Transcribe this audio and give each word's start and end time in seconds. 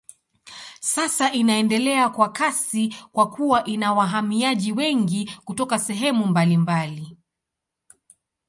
Sasa 0.81 1.31
inaendelea 1.33 2.09
kwa 2.09 2.31
kasi 2.31 2.95
kwa 3.11 3.29
kuwa 3.29 3.63
ina 3.65 3.93
wahamiaji 3.93 4.71
wengi 4.71 5.31
kutoka 5.45 5.79
sehemu 5.79 6.27
mbalimbali. 6.27 7.17